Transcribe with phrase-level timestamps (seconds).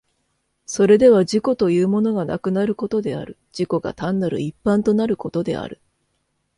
[0.65, 5.79] それでは自己というものがなくなることである、自己が単なる一般となることである。